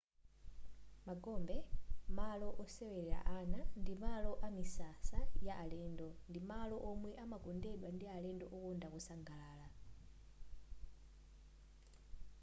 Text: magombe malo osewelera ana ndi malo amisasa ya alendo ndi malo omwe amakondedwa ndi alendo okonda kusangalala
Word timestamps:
magombe 1.07 1.57
malo 2.17 2.49
osewelera 2.63 3.19
ana 3.37 3.61
ndi 3.79 3.93
malo 4.03 4.31
amisasa 4.47 5.19
ya 5.45 5.53
alendo 5.63 6.09
ndi 6.29 6.39
malo 6.51 6.77
omwe 6.91 7.11
amakondedwa 7.23 7.87
ndi 7.95 8.05
alendo 8.15 8.45
okonda 8.55 8.87
kusangalala 8.93 9.67